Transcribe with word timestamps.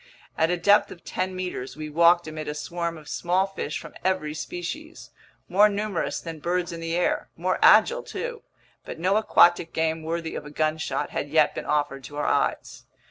At 0.35 0.49
a 0.49 0.57
depth 0.57 0.89
of 0.89 1.03
ten 1.03 1.35
meters, 1.35 1.77
we 1.77 1.87
walked 1.87 2.27
amid 2.27 2.47
a 2.47 2.55
swarm 2.55 2.97
of 2.97 3.07
small 3.07 3.45
fish 3.45 3.77
from 3.77 3.93
every 4.03 4.33
species, 4.33 5.11
more 5.47 5.69
numerous 5.69 6.19
than 6.19 6.39
birds 6.39 6.71
in 6.71 6.79
the 6.79 6.95
air, 6.95 7.29
more 7.37 7.59
agile 7.61 8.01
too; 8.01 8.41
but 8.83 8.97
no 8.97 9.15
aquatic 9.17 9.73
game 9.73 10.01
worthy 10.01 10.33
of 10.33 10.43
a 10.43 10.49
gunshot 10.49 11.11
had 11.11 11.29
yet 11.29 11.53
been 11.53 11.65
offered 11.65 12.03
to 12.05 12.17
our 12.17 12.25
eyes. 12.25 12.85